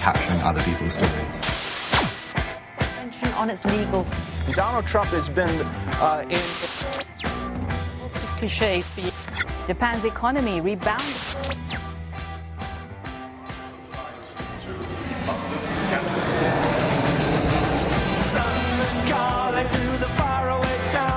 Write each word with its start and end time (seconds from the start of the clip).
capturing 0.00 0.40
other 0.40 0.62
people's 0.62 0.94
stories. 0.94 1.36
On 3.36 3.48
its 3.48 3.64
legal. 3.66 4.04
Donald 4.54 4.86
Trump 4.86 5.10
has 5.10 5.28
been 5.28 5.50
uh, 6.00 6.24
in. 6.24 6.44
Lots 8.00 8.22
of 8.22 8.30
cliches 8.36 8.88
for 8.88 9.00
you. 9.00 9.12
Japan's 9.66 10.04
economy 10.04 10.60
rebounded. 10.60 11.06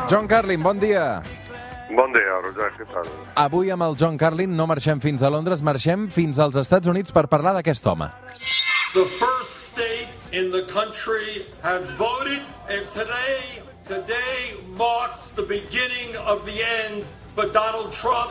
John 0.10 0.28
Carlin, 0.28 0.62
bon 0.62 0.78
dia. 0.80 1.24
Bon 1.96 2.12
dia, 2.14 2.36
Roger, 2.44 2.70
què 2.78 2.86
tal? 2.92 3.08
Avui 3.38 3.72
amb 3.74 3.86
el 3.86 3.96
John 3.98 4.18
Carlin 4.18 4.56
no 4.58 4.68
marxem 4.70 5.02
fins 5.02 5.24
a 5.24 5.30
Londres, 5.34 5.62
marxem 5.62 6.08
fins 6.12 6.40
als 6.40 6.60
Estats 6.62 6.90
Units 6.92 7.14
per 7.14 7.26
parlar 7.32 7.56
d'aquest 7.58 7.88
home. 7.90 8.12
The 8.94 9.06
first 9.06 9.74
state 9.74 10.10
in 10.32 10.52
the 10.52 10.62
country 10.70 11.42
has 11.64 11.90
voted, 11.98 12.46
and 12.70 12.86
today, 12.86 13.42
today 13.88 14.54
marks 14.78 15.32
the 15.32 15.42
beginning 15.42 16.14
of 16.28 16.46
the 16.46 16.62
end 16.62 17.02
for 17.34 17.50
Donald 17.50 17.90
Trump. 17.90 18.30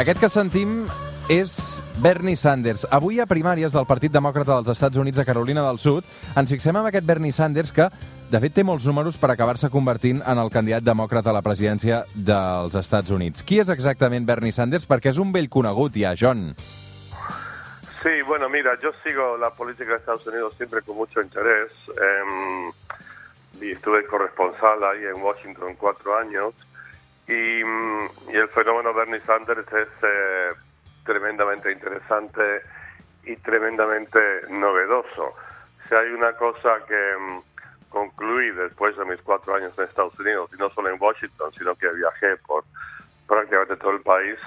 Aquest 0.00 0.22
que 0.24 0.30
sentim 0.32 0.88
és 1.28 1.52
Bernie 2.00 2.32
Sanders. 2.32 2.86
Avui 2.88 3.20
a 3.20 3.28
primàries 3.28 3.76
del 3.76 3.84
Partit 3.84 4.08
Demòcrata 4.08 4.56
dels 4.56 4.72
Estats 4.72 4.96
Units 4.96 5.20
a 5.20 5.28
Carolina 5.28 5.68
del 5.68 5.76
Sud 5.84 6.08
ens 6.32 6.56
fixem 6.56 6.80
en 6.80 6.88
aquest 6.88 7.04
Bernie 7.04 7.36
Sanders 7.36 7.76
que, 7.76 7.92
de 8.32 8.40
fet, 8.40 8.56
té 8.56 8.64
molts 8.64 8.88
números 8.88 9.20
per 9.20 9.34
acabar-se 9.34 9.68
convertint 9.68 10.24
en 10.24 10.40
el 10.40 10.48
candidat 10.48 10.88
demòcrata 10.88 11.28
a 11.28 11.36
la 11.36 11.44
presidència 11.44 12.06
dels 12.14 12.72
Estats 12.72 13.12
Units. 13.12 13.44
Qui 13.44 13.60
és 13.60 13.68
exactament 13.68 14.24
Bernie 14.24 14.56
Sanders? 14.56 14.88
Perquè 14.88 15.12
és 15.12 15.20
un 15.20 15.36
vell 15.36 15.52
conegut 15.52 16.00
ja, 16.00 16.16
John. 16.16 16.54
Sí, 18.02 18.22
bueno, 18.22 18.48
mira, 18.48 18.78
yo 18.80 18.92
sigo 19.04 19.36
la 19.36 19.50
política 19.50 19.90
de 19.90 19.96
Estados 19.98 20.26
Unidos 20.26 20.54
siempre 20.56 20.80
con 20.82 20.96
mucho 20.96 21.20
interés. 21.20 21.70
Eh, 21.88 22.70
y 23.60 23.72
estuve 23.72 24.06
corresponsal 24.06 24.82
ahí 24.84 25.04
en 25.04 25.22
Washington 25.22 25.74
cuatro 25.76 26.16
años. 26.16 26.54
Y, 27.28 27.62
mm, 27.62 28.08
y 28.32 28.36
el 28.36 28.48
fenómeno 28.48 28.94
Bernie 28.94 29.20
Sanders 29.20 29.66
es 29.72 29.88
eh, 30.02 30.50
tremendamente 31.04 31.70
interesante 31.70 32.62
y 33.24 33.36
tremendamente 33.36 34.18
novedoso. 34.48 35.34
Si 35.88 35.94
hay 35.94 36.10
una 36.12 36.32
cosa 36.32 36.84
que 36.88 37.16
mm, 37.18 37.42
concluí 37.90 38.50
después 38.52 38.96
de 38.96 39.04
mis 39.04 39.20
cuatro 39.20 39.54
años 39.54 39.72
en 39.76 39.84
Estados 39.84 40.18
Unidos, 40.18 40.50
y 40.54 40.56
no 40.56 40.70
solo 40.70 40.88
en 40.88 41.00
Washington, 41.00 41.52
sino 41.58 41.74
que 41.74 41.88
viajé 41.92 42.36
por 42.46 42.64
prácticamente 43.28 43.76
todo 43.76 43.90
el 43.90 44.00
país, 44.00 44.38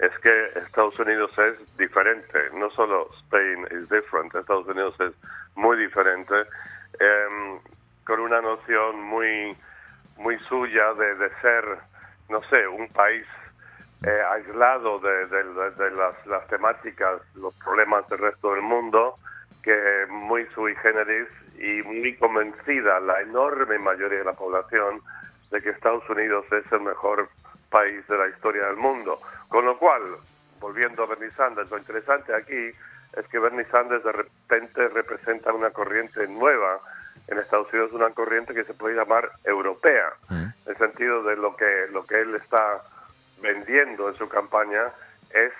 es 0.00 0.18
que 0.20 0.46
Estados 0.66 0.98
Unidos 0.98 1.30
es 1.38 1.76
diferente. 1.76 2.50
No 2.54 2.70
solo 2.70 3.10
Spain 3.24 3.66
is 3.70 3.88
different, 3.88 4.34
Estados 4.34 4.66
Unidos 4.66 4.94
es 5.00 5.12
muy 5.56 5.76
diferente, 5.76 6.34
em, 6.98 7.58
con 8.06 8.20
una 8.20 8.40
noción 8.40 9.00
muy, 9.02 9.56
muy 10.16 10.38
suya 10.48 10.94
de, 10.94 11.14
de 11.16 11.30
ser, 11.40 11.64
no 12.28 12.42
sé, 12.44 12.66
un 12.66 12.88
país 12.88 13.26
eh, 14.06 14.22
aislado 14.32 14.98
de, 15.00 15.26
de- 15.26 15.90
las, 15.90 16.26
las 16.26 16.46
temáticas, 16.48 17.20
los 17.34 17.54
problemas 17.56 18.08
del 18.08 18.18
resto 18.20 18.52
del 18.54 18.62
mundo, 18.62 19.16
que 19.62 20.06
muy 20.08 20.46
sui 20.54 20.74
generis 20.76 21.28
y 21.58 21.82
muy 21.82 22.16
convencida 22.16 22.98
la 23.00 23.20
enorme 23.20 23.78
mayoría 23.78 24.20
de 24.20 24.24
la 24.24 24.32
población 24.32 25.02
de 25.50 25.60
que 25.60 25.70
Estados 25.70 26.08
Unidos 26.08 26.46
es 26.50 26.64
el 26.72 26.80
mejor 26.80 27.28
país 27.28 27.49
de 27.70 28.18
la 28.18 28.26
historia 28.28 28.66
del 28.66 28.76
mundo. 28.76 29.20
Con 29.48 29.64
lo 29.64 29.78
cual, 29.78 30.02
volviendo 30.58 31.04
a 31.04 31.06
Bernie 31.06 31.30
Sanders, 31.30 31.70
lo 31.70 31.78
interesante 31.78 32.34
aquí 32.34 32.72
es 33.16 33.26
que 33.30 33.38
Bernie 33.38 33.64
Sanders 33.66 34.02
de 34.02 34.12
repente 34.12 34.88
representa 34.88 35.52
una 35.52 35.70
corriente 35.70 36.26
nueva 36.26 36.80
en 37.28 37.38
Estados 37.38 37.72
Unidos, 37.72 37.92
una 37.92 38.10
corriente 38.10 38.54
que 38.54 38.64
se 38.64 38.74
puede 38.74 38.96
llamar 38.96 39.30
europea, 39.44 40.12
en 40.30 40.52
el 40.66 40.76
sentido 40.78 41.22
de 41.22 41.36
lo 41.36 41.54
que, 41.54 41.86
lo 41.92 42.04
que 42.04 42.20
él 42.20 42.34
está 42.34 42.82
vendiendo 43.40 44.08
en 44.08 44.16
su 44.16 44.28
campaña 44.28 44.88
es 45.30 45.52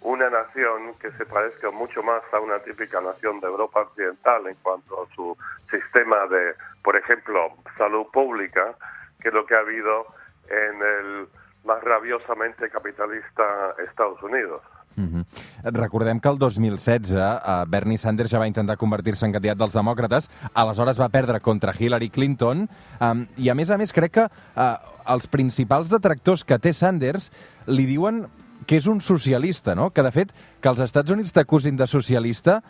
una 0.00 0.28
nación 0.30 0.94
que 0.98 1.12
se 1.12 1.26
parezca 1.26 1.70
mucho 1.70 2.02
más 2.02 2.22
a 2.32 2.40
una 2.40 2.58
típica 2.58 3.00
nación 3.00 3.38
de 3.38 3.46
Europa 3.46 3.82
occidental 3.82 4.48
en 4.48 4.56
cuanto 4.56 5.04
a 5.04 5.14
su 5.14 5.36
sistema 5.70 6.26
de, 6.26 6.54
por 6.82 6.96
ejemplo, 6.96 7.52
salud 7.78 8.06
pública, 8.12 8.74
que 9.20 9.30
lo 9.30 9.46
que 9.46 9.54
ha 9.54 9.60
habido 9.60 10.06
en 10.48 10.82
el 10.82 11.28
más 11.64 11.82
rabiosamente 11.82 12.68
capitalista 12.70 13.74
Estados 13.88 14.22
Unidos. 14.22 14.62
Mhm. 14.96 15.24
Recordem 15.72 16.20
que 16.20 16.28
el 16.28 16.38
2016 16.38 17.14
eh, 17.14 17.64
Bernie 17.66 17.98
Sanders 17.98 18.30
ja 18.30 18.38
va 18.38 18.46
intentar 18.46 18.76
convertir-se 18.76 19.24
en 19.26 19.32
candidat 19.32 19.58
dels 19.58 19.72
demòcrates, 19.76 20.28
aleshores 20.52 21.00
va 21.00 21.08
perdre 21.08 21.40
contra 21.40 21.72
Hillary 21.78 22.10
Clinton, 22.10 22.68
um, 23.00 23.26
i 23.36 23.48
a 23.48 23.54
més 23.54 23.70
a 23.70 23.78
més 23.78 23.92
crec 23.92 24.12
que 24.18 24.26
uh, 24.26 24.76
els 25.08 25.26
principals 25.26 25.88
detractors 25.88 26.44
que 26.44 26.58
té 26.58 26.74
Sanders 26.76 27.30
li 27.66 27.86
diuen 27.86 28.26
que 28.66 28.76
és 28.76 28.86
un 28.86 29.00
socialista, 29.00 29.74
no? 29.74 29.90
Que, 29.90 30.02
de 30.02 30.12
fet, 30.12 30.32
que 30.60 30.70
els 30.70 30.80
Estats 30.84 31.10
Units 31.10 31.32
t'acusin 31.32 31.76
de 31.76 31.88
socialista, 31.90 32.60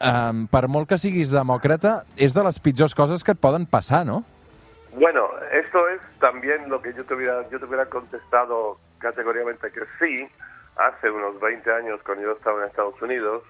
um, 0.00 0.46
per 0.50 0.66
molt 0.68 0.88
que 0.88 0.98
siguis 0.98 1.30
demòcrata, 1.30 2.02
és 2.16 2.34
de 2.34 2.42
les 2.42 2.58
pitjors 2.58 2.94
coses 2.94 3.22
que 3.22 3.36
et 3.36 3.40
poden 3.40 3.66
passar, 3.66 4.04
no? 4.08 4.24
Bueno, 4.98 5.30
esto 5.52 5.88
es 5.90 6.00
también 6.18 6.68
lo 6.68 6.82
que 6.82 6.92
yo 6.92 7.04
te 7.04 7.14
hubiera, 7.14 7.48
yo 7.50 7.60
te 7.60 7.66
hubiera 7.66 7.86
contestado 7.86 8.80
categóricamente 8.98 9.70
que 9.70 9.82
sí, 10.00 10.28
hace 10.74 11.08
unos 11.08 11.38
20 11.38 11.72
años 11.72 12.00
cuando 12.04 12.24
yo 12.24 12.32
estaba 12.32 12.62
en 12.62 12.68
Estados 12.68 13.00
Unidos, 13.00 13.44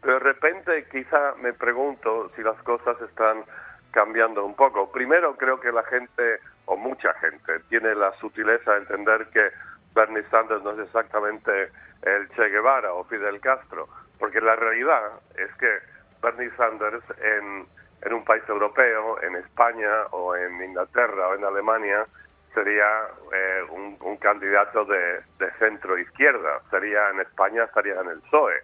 pero 0.00 0.14
de 0.14 0.20
repente 0.20 0.86
quizá 0.90 1.34
me 1.36 1.52
pregunto 1.52 2.30
si 2.34 2.42
las 2.42 2.56
cosas 2.62 2.98
están 3.02 3.44
cambiando 3.90 4.42
un 4.42 4.54
poco. 4.56 4.90
Primero 4.90 5.36
creo 5.36 5.60
que 5.60 5.70
la 5.70 5.82
gente, 5.82 6.40
o 6.64 6.78
mucha 6.78 7.12
gente, 7.14 7.60
tiene 7.68 7.94
la 7.94 8.12
sutileza 8.18 8.72
de 8.72 8.78
entender 8.78 9.26
que 9.34 9.50
Bernie 9.94 10.24
Sanders 10.30 10.62
no 10.62 10.70
es 10.72 10.78
exactamente 10.78 11.72
el 12.04 12.26
Che 12.30 12.48
Guevara 12.48 12.94
o 12.94 13.04
Fidel 13.04 13.38
Castro, 13.40 13.86
porque 14.18 14.40
la 14.40 14.56
realidad 14.56 15.12
es 15.36 15.54
que 15.56 15.78
Bernie 16.22 16.50
Sanders 16.56 17.04
en, 17.20 17.66
en 18.02 18.12
un 18.12 18.24
país 18.24 18.42
europeo, 18.48 19.20
en 19.22 19.36
España 19.36 20.06
o 20.10 20.36
en 20.36 20.62
Inglaterra 20.62 21.28
o 21.28 21.34
en 21.34 21.44
Alemania, 21.44 22.06
sería 22.54 22.86
eh, 23.32 23.62
un, 23.70 24.16
candidato 24.16 24.84
de, 24.86 25.22
centro 25.58 25.98
izquierda. 25.98 26.60
Sería 26.70 27.10
en 27.10 27.20
España, 27.20 27.64
estaría 27.64 28.00
en 28.00 28.08
el 28.08 28.20
PSOE. 28.22 28.62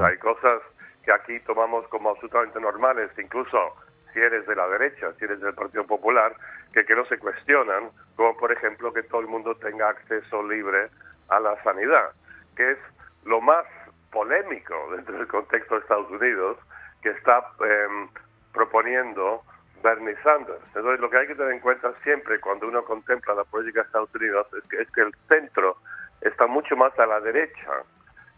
Hay 0.00 0.18
cosas 0.18 0.62
que 1.04 1.12
aquí 1.12 1.38
tomamos 1.40 1.86
como 1.88 2.10
absolutamente 2.10 2.58
normales, 2.58 3.10
incluso 3.18 3.76
si 4.12 4.20
eres 4.20 4.46
de 4.46 4.56
la 4.56 4.66
derecha, 4.68 5.12
si 5.18 5.24
eres 5.24 5.40
del 5.40 5.54
Partido 5.54 5.86
Popular, 5.86 6.34
que, 6.72 6.84
que 6.84 6.94
no 6.94 7.04
se 7.04 7.18
cuestionan, 7.18 7.90
como 8.16 8.36
por 8.36 8.50
ejemplo 8.50 8.92
que 8.92 9.02
todo 9.04 9.20
el 9.20 9.28
mundo 9.28 9.54
tenga 9.56 9.90
acceso 9.90 10.42
libre 10.42 10.88
a 11.28 11.38
la 11.38 11.62
sanidad, 11.62 12.12
que 12.56 12.72
es 12.72 12.78
lo 13.24 13.40
más 13.40 13.66
polémico 14.10 14.74
dentro 14.96 15.18
del 15.18 15.28
contexto 15.28 15.74
de 15.74 15.80
Estados 15.82 16.10
Unidos 16.10 16.58
que 17.02 17.10
está 17.10 17.44
em, 17.60 18.08
proponiendo 18.54 19.42
Bernie 19.82 20.16
Sanders. 20.22 20.62
Entonces, 20.74 21.00
lo 21.00 21.10
que 21.10 21.18
hay 21.18 21.26
que 21.26 21.34
tener 21.34 21.52
en 21.52 21.60
cuenta 21.60 21.92
siempre 22.02 22.40
cuando 22.40 22.66
uno 22.68 22.82
contempla 22.84 23.34
la 23.34 23.44
política 23.44 23.80
de 23.80 23.86
Estados 23.86 24.14
Unidos 24.14 24.46
es 24.56 24.64
que, 24.70 24.80
es 24.80 24.90
que 24.90 25.02
el 25.02 25.12
centro 25.28 25.76
está 26.22 26.46
mucho 26.46 26.74
más 26.76 26.98
a 26.98 27.06
la 27.06 27.20
derecha 27.20 27.84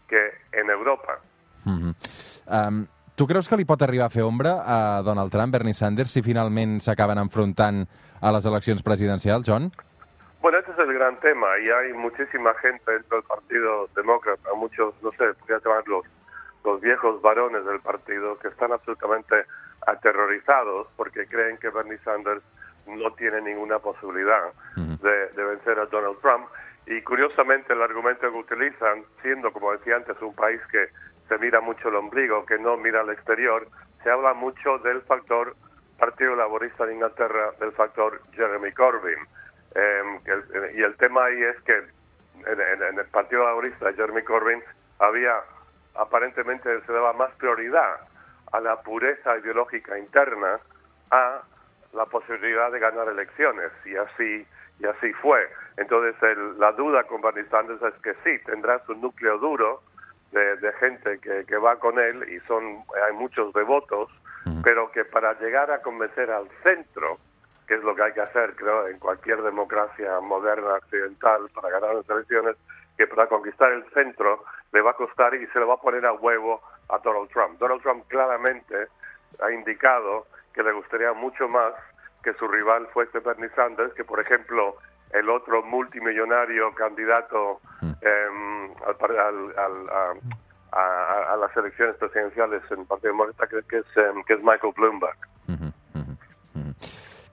que 0.09 0.31
en 0.51 0.69
Europa. 0.69 1.19
Um, 1.65 2.87
tu 3.15 3.27
creus 3.27 3.47
que 3.47 3.57
li 3.59 3.65
pot 3.67 3.81
arribar 3.83 4.07
a 4.07 4.13
fer 4.13 4.23
ombra 4.23 4.61
a 4.63 5.01
Donald 5.03 5.31
Trump, 5.31 5.51
Bernie 5.55 5.75
Sanders, 5.75 6.13
si 6.13 6.23
finalment 6.23 6.79
s'acaben 6.83 7.19
enfrontant 7.19 7.83
a 8.21 8.31
les 8.31 8.45
eleccions 8.45 8.83
presidencials, 8.83 9.47
John? 9.47 9.71
Bueno, 10.41 10.59
este 10.59 10.71
es 10.71 10.79
el 10.79 10.93
gran 10.93 11.19
tema 11.19 11.47
y 11.59 11.69
hay 11.69 11.93
muchísima 11.93 12.53
gente 12.61 12.91
dentro 12.91 13.17
del 13.17 13.25
Partido 13.27 13.89
Demócrata, 13.95 14.53
muchos, 14.55 14.93
no 15.01 15.11
sé, 15.11 15.33
podría 15.39 15.59
llamarlos 15.59 16.05
los 16.63 16.79
viejos 16.81 17.21
varones 17.21 17.65
del 17.65 17.79
partido 17.79 18.37
que 18.39 18.49
están 18.49 18.71
absolutamente 18.71 19.45
aterrorizados 19.87 20.87
porque 20.95 21.25
creen 21.27 21.57
que 21.57 21.69
Bernie 21.69 21.97
Sanders 21.99 22.43
no 22.85 23.11
tiene 23.15 23.41
ninguna 23.41 23.79
posibilidad 23.79 24.53
de, 25.01 25.27
de 25.29 25.43
vencer 25.43 25.79
a 25.79 25.85
Donald 25.87 26.19
Trump. 26.21 26.47
Y 26.85 27.01
curiosamente 27.01 27.73
el 27.73 27.81
argumento 27.81 28.21
que 28.31 28.37
utilizan, 28.37 29.03
siendo, 29.21 29.51
como 29.51 29.71
decía 29.73 29.95
antes, 29.97 30.21
un 30.21 30.33
país 30.35 30.61
que 30.71 30.87
se 31.27 31.37
mira 31.39 31.59
mucho 31.59 31.89
el 31.89 31.95
ombligo, 31.95 32.45
que 32.45 32.57
no 32.57 32.77
mira 32.77 33.01
al 33.01 33.09
exterior, 33.09 33.67
se 34.03 34.09
habla 34.11 34.33
mucho 34.33 34.77
del 34.79 35.01
factor 35.01 35.55
Partido 35.99 36.35
Laborista 36.35 36.85
de 36.85 36.93
Inglaterra, 36.93 37.51
del 37.59 37.71
factor 37.73 38.21
Jeremy 38.33 38.71
Corbyn. 38.71 39.17
Eh, 39.75 40.01
que 40.23 40.31
el- 40.31 40.77
y 40.79 40.83
el 40.83 40.95
tema 40.95 41.25
ahí 41.25 41.43
es 41.43 41.59
que 41.63 41.75
en, 41.75 42.61
en- 42.61 42.83
en 42.83 42.99
el 42.99 43.05
Partido 43.07 43.43
Laborista 43.43 43.87
de 43.87 43.93
Jeremy 43.95 44.23
Corbyn 44.23 44.63
había 44.99 45.41
aparentemente 45.95 46.69
se 46.85 46.93
daba 46.93 47.11
más 47.13 47.31
prioridad 47.35 47.97
a 48.51 48.59
la 48.59 48.81
pureza 48.81 49.37
ideológica 49.37 49.97
interna 49.97 50.59
a 51.11 51.41
la 51.93 52.05
posibilidad 52.05 52.71
de 52.71 52.79
ganar 52.79 53.07
elecciones 53.07 53.71
y 53.85 53.95
así 53.95 54.45
y 54.79 54.85
así 54.85 55.11
fue. 55.13 55.49
Entonces 55.77 56.15
el- 56.21 56.59
la 56.59 56.71
duda 56.73 57.03
con 57.05 57.19
Bernie 57.21 57.45
Sanders 57.45 57.81
es 57.81 57.93
que 58.01 58.13
sí 58.23 58.37
tendrá 58.45 58.79
su 58.85 58.93
núcleo 58.95 59.37
duro 59.39 59.81
de, 60.31 60.57
de 60.57 60.71
gente 60.73 61.19
que, 61.19 61.45
que 61.45 61.57
va 61.57 61.77
con 61.79 61.97
él 61.97 62.27
y 62.29 62.39
son 62.47 62.83
hay 63.07 63.13
muchos 63.13 63.53
devotos, 63.53 64.09
pero 64.63 64.91
que 64.91 65.03
para 65.05 65.33
llegar 65.39 65.71
a 65.71 65.81
convencer 65.81 66.29
al 66.29 66.47
centro, 66.63 67.17
que 67.67 67.75
es 67.75 67.83
lo 67.83 67.95
que 67.95 68.03
hay 68.03 68.13
que 68.13 68.21
hacer, 68.21 68.55
creo, 68.55 68.87
en 68.87 68.99
cualquier 68.99 69.41
democracia 69.41 70.19
moderna 70.21 70.73
occidental 70.75 71.49
para 71.53 71.69
ganar 71.69 71.95
las 71.95 72.09
elecciones, 72.09 72.55
que 72.97 73.07
para 73.07 73.27
conquistar 73.27 73.71
el 73.71 73.83
centro 73.91 74.43
le 74.73 74.81
va 74.81 74.91
a 74.91 74.95
costar 74.95 75.33
y 75.35 75.45
se 75.47 75.59
le 75.59 75.65
va 75.65 75.75
a 75.75 75.81
poner 75.81 76.05
a 76.05 76.13
huevo 76.13 76.61
a 76.89 76.97
Donald 76.99 77.29
Trump. 77.29 77.59
Donald 77.59 77.81
Trump 77.81 78.05
claramente 78.07 78.87
ha 79.41 79.51
indicado 79.51 80.25
que 80.53 80.63
le 80.63 80.71
gustaría 80.71 81.13
mucho 81.13 81.47
más 81.47 81.73
que 82.23 82.33
su 82.33 82.47
rival 82.47 82.87
fuese 82.93 83.19
Bernie 83.19 83.49
Sanders, 83.55 83.93
que 83.93 84.03
por 84.03 84.19
ejemplo 84.19 84.75
el 85.11 85.29
otro 85.29 85.61
multimillonario 85.63 86.73
candidato 86.73 87.61
em, 88.01 88.71
al, 88.85 89.17
al- 89.19 89.53
al- 89.57 89.89
a, 89.89 90.13
a- 90.71 91.33
a 91.33 91.37
las 91.37 91.55
elecciones 91.55 91.95
presidenciales 91.97 92.61
en 92.71 92.81
el 92.81 92.85
Partido 92.87 93.11
Demócrata, 93.13 93.47
que, 93.47 93.61
que 93.69 93.77
es, 93.77 93.97
em, 93.97 94.23
que 94.23 94.33
es 94.33 94.39
Michael 94.43 94.73
Bloomberg. 94.75 95.17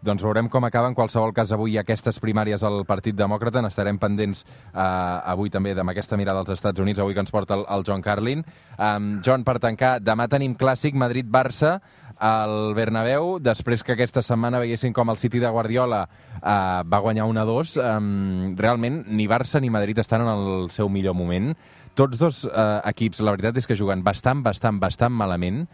Doncs 0.04 0.22
veurem 0.22 0.50
com 0.52 0.64
acaba. 0.68 0.90
En 0.90 0.94
qualsevol 0.96 1.32
cas, 1.32 1.52
avui 1.56 1.78
aquestes 1.80 2.18
primàries 2.20 2.62
al 2.66 2.82
Partit 2.84 3.16
Demòcrata. 3.16 3.62
N'estarem 3.64 3.96
pendents 4.00 4.44
eh, 4.44 4.84
avui 5.32 5.52
també 5.52 5.72
amb 5.72 5.94
aquesta 5.94 6.18
mirada 6.20 6.44
als 6.44 6.52
Estats 6.52 6.82
Units, 6.84 7.00
avui 7.00 7.16
que 7.16 7.24
ens 7.24 7.32
porta 7.32 7.56
el, 7.56 7.64
el 7.72 7.84
John 7.88 8.04
Carlin. 8.04 8.44
Um, 8.76 9.14
John, 9.24 9.46
per 9.48 9.56
tancar, 9.64 9.96
demà 10.04 10.28
tenim 10.28 10.58
clàssic 10.60 10.98
Madrid-Barça 11.00 11.78
al 12.24 12.72
Bernabéu, 12.76 13.38
després 13.42 13.82
que 13.84 13.92
aquesta 13.94 14.22
setmana 14.24 14.60
veiessin 14.62 14.94
com 14.96 15.10
el 15.12 15.18
City 15.20 15.42
de 15.42 15.50
Guardiola 15.52 16.04
uh, 16.06 16.80
va 16.88 17.00
guanyar 17.04 17.26
1-2. 17.28 17.76
Um, 17.84 18.54
realment, 18.56 19.02
ni 19.12 19.26
Barça 19.28 19.60
ni 19.60 19.70
Madrid 19.70 19.98
estan 20.00 20.24
en 20.24 20.30
el 20.32 20.70
seu 20.72 20.88
millor 20.88 21.16
moment. 21.18 21.52
Tots 21.94 22.18
dos 22.18 22.40
uh, 22.48 22.80
equips, 22.90 23.20
la 23.22 23.36
veritat 23.36 23.60
és 23.60 23.68
que 23.70 23.76
juguen 23.78 24.02
bastant, 24.02 24.40
bastant, 24.42 24.80
bastant 24.82 25.12
malament. 25.14 25.66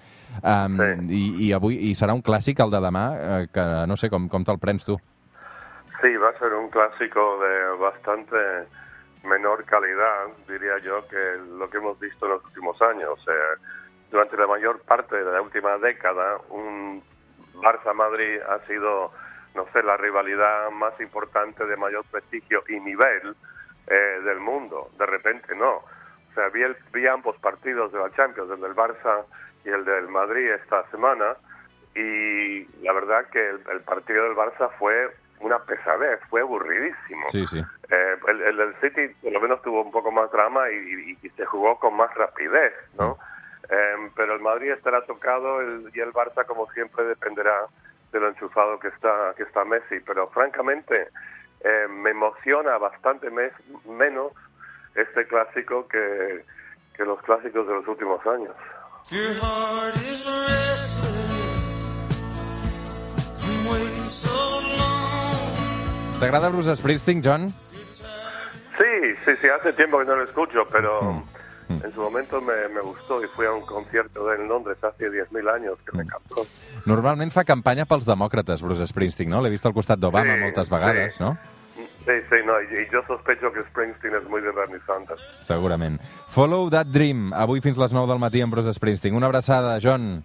Um, 0.43 0.77
Sí. 0.81 0.91
i, 1.17 1.23
i 1.47 1.53
avui 1.57 1.79
i 1.91 1.95
serà 1.99 2.15
un 2.15 2.23
clàssic 2.23 2.61
el 2.63 2.71
de 2.71 2.81
demà 2.83 3.05
eh, 3.17 3.47
que 3.53 3.65
no 3.91 3.97
sé 3.99 4.09
com, 4.13 4.29
com 4.31 4.45
te'l 4.47 4.61
prens 4.63 4.85
tu 4.87 4.95
Sí, 6.01 6.13
va 6.17 6.31
ser 6.39 6.53
un 6.55 6.69
clásico 6.71 7.25
de 7.43 7.55
bastante 7.81 8.39
menor 9.25 9.65
calidad, 9.65 10.31
diría 10.49 10.79
yo, 10.85 11.03
que 11.09 11.19
lo 11.59 11.69
que 11.69 11.77
hemos 11.77 11.99
visto 12.01 12.25
en 12.27 12.33
los 12.33 12.45
últimos 12.47 12.81
años. 12.81 13.11
O 13.11 13.23
sea, 13.23 13.45
durante 14.11 14.37
la 14.37 14.47
mayor 14.47 14.81
parte 14.83 15.17
de 15.17 15.31
la 15.33 15.41
última 15.41 15.79
década, 15.79 16.39
un 16.51 17.03
Barça-Madrid 17.55 18.41
ha 18.49 18.59
sido, 18.67 19.13
no 19.55 19.67
sé, 19.73 19.83
la 19.83 19.97
rivalidad 19.97 20.71
más 20.71 20.99
importante 21.01 21.65
de 21.67 21.77
mayor 21.77 22.05
prestigio 22.11 22.63
y 22.69 22.81
nivel 22.81 23.35
eh, 23.87 24.21
del 24.25 24.41
mundo. 24.41 24.91
De 24.99 25.07
repente 25.07 25.55
no. 25.55 25.77
O 25.77 26.33
sea, 26.35 26.49
vi, 26.49 26.63
el- 26.63 26.77
vi 26.93 27.07
ambos 27.07 27.37
partidos 27.39 27.93
de 27.93 27.99
la 27.99 28.11
Champions, 28.13 28.51
el 28.51 28.61
del 28.61 28.75
Barça 28.75 29.25
y 29.65 29.69
el 29.69 29.85
del 29.85 30.09
Madrid 30.09 30.51
esta 30.53 30.89
semana, 30.91 31.37
y 31.95 32.65
la 32.83 32.93
verdad 32.93 33.27
que 33.31 33.51
el, 33.51 33.61
el 33.73 33.81
partido 33.81 34.25
del 34.25 34.35
Barça 34.37 34.71
fue 34.79 35.11
una 35.41 35.59
pesadez, 35.61 36.21
fue 36.29 36.41
aburridísimo. 36.43 37.27
Sí, 37.31 37.47
sí. 37.47 37.59
Eh, 37.91 38.17
el, 38.29 38.43
el 38.43 38.57
del 38.57 38.75
City 38.81 39.09
por 39.23 39.33
lo 39.33 39.41
menos 39.41 39.61
tuvo 39.63 39.83
un 39.83 39.91
poco 39.91 40.13
más 40.13 40.31
drama 40.31 40.71
y, 40.71 40.77
y- 40.77 41.19
y 41.27 41.31
se 41.31 41.45
jugó 41.47 41.79
con 41.79 41.97
más 41.97 42.15
rapidez, 42.15 42.73
¿no? 42.99 43.19
Eh, 43.71 44.11
pero 44.17 44.35
el 44.35 44.41
Madrid 44.41 44.73
estará 44.73 45.05
tocado 45.07 45.61
el- 45.61 45.91
y 45.95 46.01
el 46.01 46.13
Barça, 46.13 46.45
como 46.45 46.71
siempre, 46.73 47.05
dependerá 47.05 47.67
de 48.13 48.19
lo 48.21 48.29
enchufado 48.29 48.79
que 48.81 48.89
está, 48.89 49.33
que 49.37 49.45
está 49.45 49.65
Messi. 49.65 50.01
Pero 50.05 50.29
francamente, 50.31 51.09
eh, 51.61 51.87
me 51.89 52.11
emociona 52.11 52.77
bastante 52.79 53.31
mes- 53.31 53.53
menos 53.87 54.33
este 54.97 55.27
clásico 55.29 55.87
que, 55.87 56.45
que 56.97 57.05
los 57.05 57.21
clásicos 57.23 57.67
de 57.69 57.75
los 57.75 57.87
últimos 57.87 58.27
años. 58.27 58.55
Your 59.11 59.33
heart 59.41 59.95
is 59.97 60.27
restless 60.27 62.11
from 63.41 63.67
waiting 63.71 64.09
so 64.09 64.61
long. 64.77 66.19
T'agrada 66.21 66.49
Bruce 66.51 66.75
Springsteen, 66.77 67.21
John? 67.23 67.49
Sí, 68.79 69.15
sí, 69.25 69.37
sí, 69.37 69.49
hace 69.49 69.73
tiempo 69.75 69.99
que 70.01 70.07
no 70.07 70.17
lo 70.17 70.25
escucho, 70.25 70.67
pero 70.71 71.23
en 71.71 71.93
su 71.95 72.01
momento 72.01 72.41
me, 72.41 72.69
me 72.75 72.81
gustó 72.81 73.23
y 73.23 73.27
fui 73.29 73.47
a 73.47 73.53
un 73.53 73.63
concierto 73.63 74.27
de 74.27 74.37
en 74.37 74.49
Londres 74.49 74.77
hace 74.83 75.09
10.000 75.11 75.55
años 75.55 75.79
que 75.87 75.97
me 75.97 76.03
encantó. 76.03 76.47
Normalment 76.87 77.33
fa 77.33 77.45
campanya 77.45 77.85
pels 77.87 78.07
demòcrates, 78.09 78.63
Bruce 78.63 78.87
Springsteen, 78.87 79.31
no? 79.31 79.41
L'he 79.43 79.51
vist 79.53 79.67
al 79.67 79.75
costat 79.77 79.99
d'Obama 80.01 80.35
Sí, 80.37 80.41
moltes 80.41 80.69
sí. 80.69 80.75
vegades, 80.75 81.21
no? 81.21 81.37
Sí, 81.77 82.17
sí, 82.31 82.37
no, 82.47 82.55
y, 82.63 82.83
y 82.83 82.89
yo 82.91 83.03
sospecho 83.07 83.53
que 83.53 83.63
Springsteen 83.71 84.15
es 84.17 84.29
muy 84.29 84.41
de 84.41 84.51
Bernie 84.53 84.81
Sanders. 84.87 85.21
Segurament. 85.47 86.01
Follow 86.33 86.71
That 86.71 86.87
Dream, 86.87 87.33
avui 87.35 87.61
fins 87.61 87.77
les 87.77 87.93
9 87.93 88.09
del 88.09 88.19
matí 88.19 88.41
amb 88.41 88.53
Bruce 88.55 88.73
Springsteen. 88.73 89.15
Una 89.15 89.27
abraçada, 89.27 89.79
John. 89.83 90.25